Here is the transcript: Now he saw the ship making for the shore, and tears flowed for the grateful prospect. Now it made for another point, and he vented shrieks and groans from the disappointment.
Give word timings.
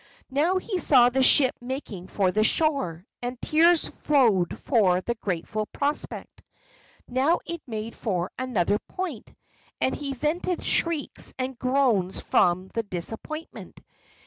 Now 0.31 0.55
he 0.57 0.79
saw 0.79 1.09
the 1.09 1.21
ship 1.21 1.55
making 1.61 2.07
for 2.07 2.31
the 2.31 2.43
shore, 2.43 3.05
and 3.21 3.39
tears 3.39 3.87
flowed 3.87 4.57
for 4.57 4.99
the 4.99 5.13
grateful 5.13 5.67
prospect. 5.67 6.41
Now 7.07 7.37
it 7.45 7.61
made 7.67 7.95
for 7.95 8.31
another 8.39 8.79
point, 8.79 9.31
and 9.79 9.93
he 9.93 10.13
vented 10.13 10.63
shrieks 10.65 11.35
and 11.37 11.55
groans 11.59 12.19
from 12.19 12.69
the 12.69 12.81
disappointment. 12.81 13.79